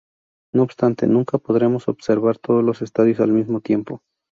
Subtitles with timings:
[0.51, 4.01] No obstante, nunca podremos observar todos los estadios al mismo tiempo.